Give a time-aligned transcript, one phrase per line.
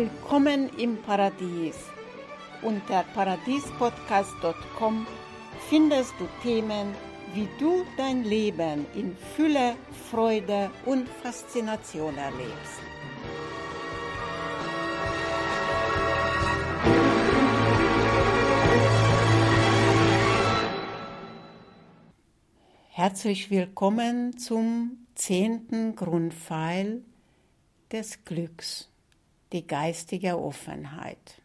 [0.00, 1.76] Willkommen im Paradies.
[2.62, 5.06] Unter paradiespodcast.com
[5.68, 6.94] findest du Themen,
[7.34, 9.76] wie du dein Leben in Fülle,
[10.10, 12.80] Freude und Faszination erlebst.
[22.88, 27.04] Herzlich willkommen zum zehnten Grundpfeil
[27.92, 28.90] des Glücks
[29.52, 31.40] die geistige Offenheit.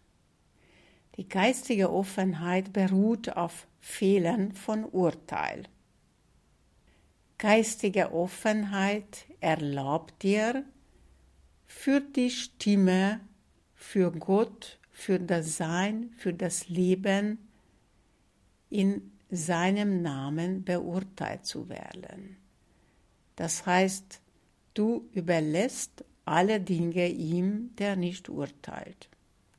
[1.17, 5.63] Die geistige Offenheit beruht auf Fehlen von Urteil.
[7.37, 10.65] Geistige Offenheit erlaubt dir,
[11.65, 13.19] für die Stimme,
[13.73, 17.49] für Gott, für das Sein, für das Leben
[18.69, 22.37] in seinem Namen beurteilt zu werden.
[23.35, 24.21] Das heißt,
[24.73, 29.09] du überlässt alle Dinge ihm, der nicht urteilt.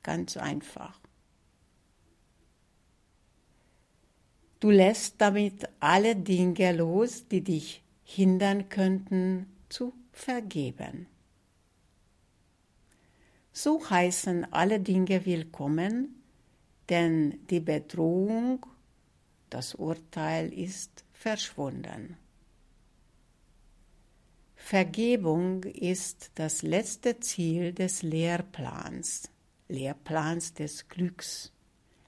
[0.03, 1.01] Ganz einfach.
[4.61, 11.07] Du lässt damit alle Dinge los, die dich hindern könnten, zu vergeben.
[13.53, 16.23] So heißen alle Dinge willkommen,
[16.89, 18.67] denn die Bedrohung,
[19.51, 22.17] das Urteil ist verschwunden.
[24.67, 29.31] Vergebung ist das letzte Ziel des Lehrplans,
[29.69, 31.53] Lehrplans des Glücks,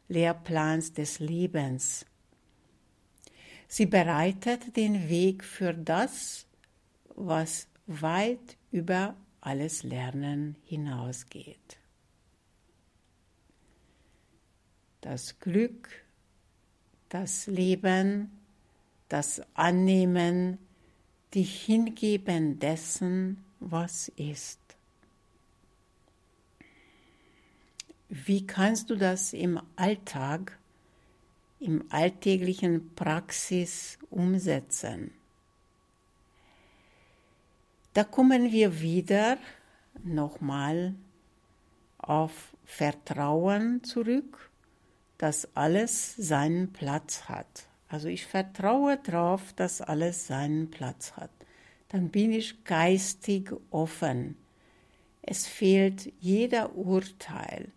[0.08, 2.04] Lehrplans des Lebens.
[3.68, 6.48] Sie bereitet den Weg für das,
[7.14, 11.78] was weit über alles Lernen hinausgeht.
[15.00, 15.88] Das Glück,
[17.08, 18.32] das Leben,
[19.08, 20.58] das Annehmen,
[21.34, 24.60] dich hingeben dessen, was ist.
[28.08, 30.58] Wie kannst du das im Alltag,
[31.60, 35.12] im alltäglichen Praxis umsetzen?
[37.92, 39.38] Da kommen wir wieder
[40.04, 40.94] nochmal
[41.98, 44.50] auf Vertrauen zurück,
[45.18, 47.67] dass alles seinen Platz hat.
[47.88, 51.30] Also ich vertraue darauf, dass alles seinen Platz hat.
[51.88, 54.36] Dann bin ich geistig offen.
[55.22, 57.68] Es fehlt jeder Urteil.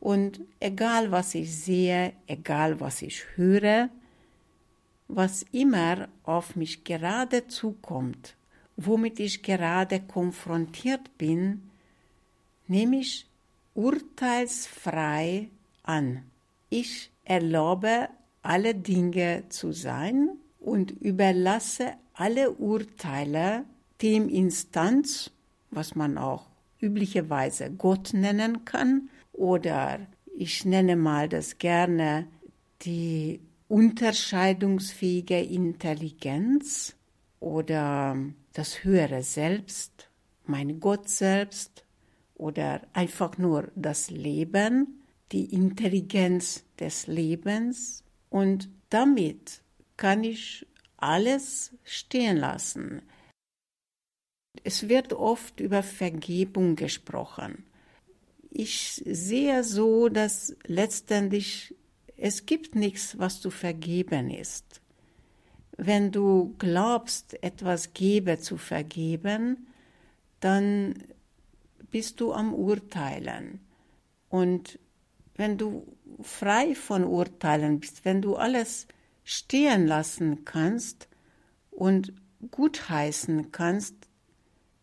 [0.00, 3.90] Und egal was ich sehe, egal was ich höre,
[5.08, 8.36] was immer auf mich gerade zukommt,
[8.76, 11.70] womit ich gerade konfrontiert bin,
[12.66, 13.26] nehme ich
[13.74, 15.48] urteilsfrei
[15.82, 16.24] an.
[16.70, 18.08] Ich erlaube
[18.42, 23.64] alle Dinge zu sein und überlasse alle Urteile
[24.02, 25.30] dem Instanz,
[25.70, 26.46] was man auch
[26.80, 30.00] üblicherweise Gott nennen kann, oder
[30.36, 32.26] ich nenne mal das gerne
[32.82, 36.96] die unterscheidungsfähige Intelligenz
[37.40, 38.16] oder
[38.52, 40.08] das höhere Selbst,
[40.46, 41.84] mein Gott selbst
[42.34, 49.62] oder einfach nur das Leben, die Intelligenz des Lebens und damit
[49.96, 50.66] kann ich
[50.96, 53.02] alles stehen lassen.
[54.64, 57.64] Es wird oft über Vergebung gesprochen.
[58.50, 61.74] Ich sehe so, dass letztendlich
[62.16, 64.80] es gibt nichts, was zu vergeben ist.
[65.76, 69.68] Wenn du glaubst, etwas gebe zu vergeben,
[70.40, 71.04] dann
[71.90, 73.60] bist du am Urteilen.
[74.28, 74.80] Und
[75.36, 75.86] wenn du
[76.20, 78.86] frei von Urteilen bist, wenn du alles
[79.24, 81.08] stehen lassen kannst
[81.70, 82.12] und
[82.50, 83.94] gutheißen kannst,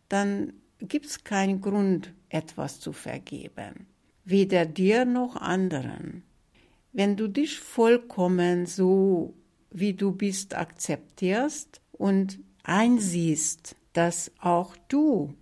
[0.08, 3.86] dann gibt es keinen Grund, etwas zu vergeben,
[4.24, 6.22] weder dir noch anderen.
[6.92, 9.34] Wenn du dich vollkommen so,
[9.70, 15.34] wie du bist, akzeptierst und einsiehst, dass auch du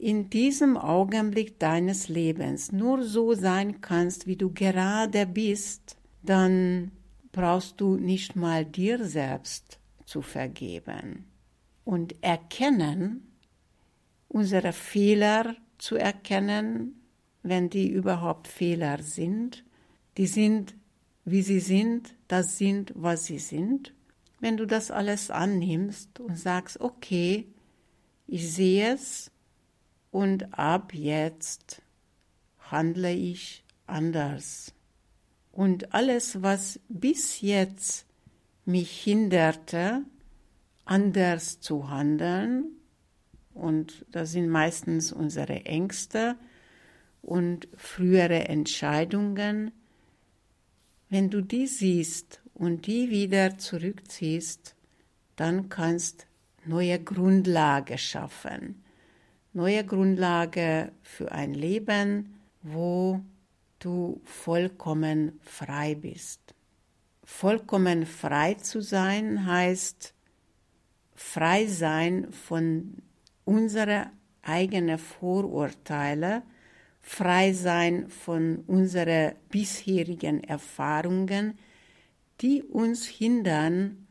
[0.00, 6.92] in diesem Augenblick deines Lebens nur so sein kannst, wie du gerade bist, dann
[7.32, 11.26] brauchst du nicht mal dir selbst zu vergeben.
[11.84, 13.36] Und erkennen,
[14.28, 17.02] unsere Fehler zu erkennen,
[17.42, 19.64] wenn die überhaupt Fehler sind,
[20.16, 20.74] die sind,
[21.26, 23.92] wie sie sind, das sind, was sie sind.
[24.40, 27.46] Wenn du das alles annimmst und sagst, okay,
[28.26, 29.30] ich sehe es,
[30.10, 31.82] und ab jetzt
[32.58, 34.72] handle ich anders.
[35.52, 38.06] Und alles, was bis jetzt
[38.64, 40.02] mich hinderte,
[40.84, 42.64] anders zu handeln,
[43.54, 46.36] und das sind meistens unsere Ängste,
[47.22, 49.72] und frühere Entscheidungen,
[51.10, 54.74] wenn du die siehst und die wieder zurückziehst,
[55.36, 56.26] dann kannst
[56.64, 58.82] neue Grundlage schaffen.
[59.52, 63.20] Neue Grundlage für ein Leben, wo
[63.80, 66.54] du vollkommen frei bist.
[67.24, 70.14] Vollkommen frei zu sein heißt
[71.16, 72.94] frei sein von
[73.44, 74.10] unseren
[74.42, 76.42] eigenen Vorurteile,
[77.00, 81.58] frei sein von unseren bisherigen Erfahrungen,
[82.40, 84.06] die uns hindern,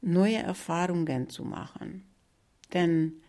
[0.00, 2.04] neue Erfahrungen zu machen.
[2.72, 3.20] Denn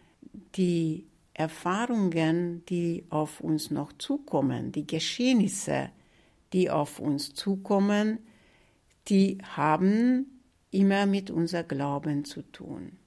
[0.55, 5.89] die Erfahrungen, die auf uns noch zukommen, die Geschehnisse,
[6.53, 8.19] die auf uns zukommen,
[9.07, 10.41] die haben
[10.71, 12.97] immer mit unser Glauben zu tun.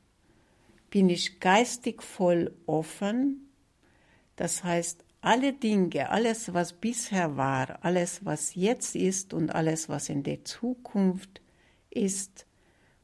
[0.91, 3.49] Bin ich geistig voll offen,
[4.37, 10.09] das heißt, alle Dinge, alles, was bisher war, alles, was jetzt ist und alles, was
[10.09, 11.41] in der Zukunft
[11.91, 12.47] ist,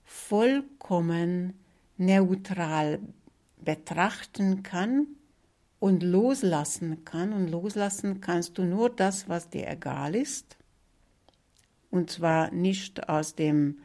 [0.04, 1.54] vollkommen
[1.96, 3.00] neutral
[3.64, 5.06] betrachten kann
[5.78, 7.32] und loslassen kann.
[7.32, 10.56] Und loslassen kannst du nur das, was dir egal ist.
[11.90, 13.80] Und zwar nicht aus dem,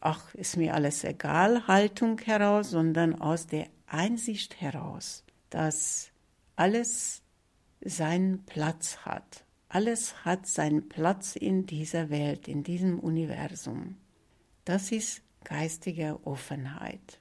[0.00, 6.10] ach, ist mir alles egal, Haltung heraus, sondern aus der Einsicht heraus, dass
[6.56, 7.22] alles
[7.80, 9.44] seinen Platz hat.
[9.68, 13.96] Alles hat seinen Platz in dieser Welt, in diesem Universum.
[14.64, 17.20] Das ist geistige Offenheit.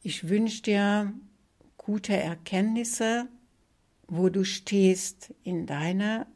[0.00, 1.12] Ich wünsche dir
[1.76, 3.26] gute Erkenntnisse,
[4.06, 6.26] wo du stehst in deiner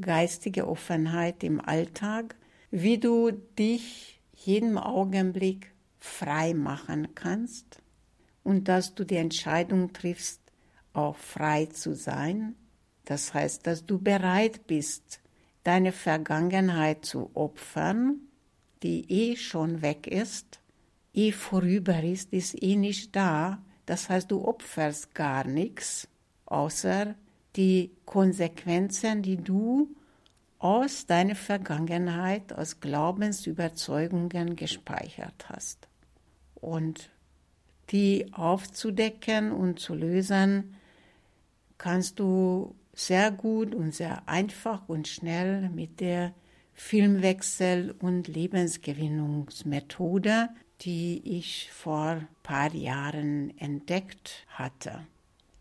[0.00, 2.36] geistigen Offenheit im Alltag,
[2.70, 7.82] wie du dich jeden Augenblick frei machen kannst
[8.44, 10.40] und dass du die Entscheidung triffst,
[10.92, 12.54] auch frei zu sein.
[13.04, 15.20] Das heißt, dass du bereit bist,
[15.64, 18.20] deine Vergangenheit zu opfern,
[18.84, 20.60] die eh schon weg ist,
[21.18, 23.60] eh vorüber ist, ist eh nicht da.
[23.86, 26.08] Das heißt, du opferst gar nichts,
[26.46, 27.16] außer
[27.56, 29.94] die Konsequenzen, die du
[30.58, 35.88] aus deiner Vergangenheit, aus Glaubensüberzeugungen gespeichert hast.
[36.54, 37.10] Und
[37.90, 40.76] die aufzudecken und zu lösen,
[41.78, 46.34] kannst du sehr gut und sehr einfach und schnell mit der
[46.74, 50.50] Filmwechsel- und Lebensgewinnungsmethode
[50.82, 55.06] die ich vor ein paar Jahren entdeckt hatte.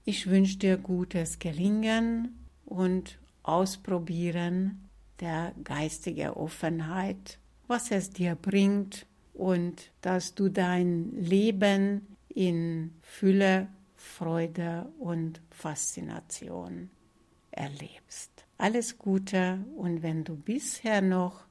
[0.06, 4.90] Ich wünsche dir gutes Gelingen und Ausprobieren
[5.22, 14.92] der geistigen Offenheit, was es dir bringt und dass du dein Leben in Fülle, Freude
[15.00, 16.90] und Faszination
[17.52, 18.32] erlebst.
[18.58, 21.47] Alles Gute und wenn du bisher noch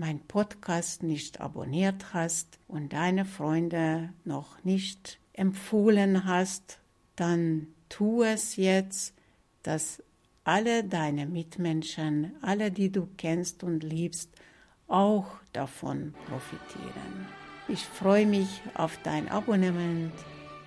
[0.00, 6.78] mein Podcast nicht abonniert hast und deine Freunde noch nicht empfohlen hast,
[7.16, 9.14] dann tu es jetzt,
[9.62, 10.02] dass
[10.42, 14.30] alle deine Mitmenschen, alle, die du kennst und liebst,
[14.88, 17.26] auch davon profitieren.
[17.68, 20.14] Ich freue mich auf dein Abonnement.